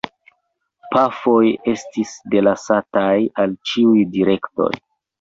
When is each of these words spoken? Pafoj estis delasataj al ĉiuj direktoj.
Pafoj 0.95 1.43
estis 1.75 2.15
delasataj 2.37 3.15
al 3.45 3.57
ĉiuj 3.73 4.07
direktoj. 4.21 4.77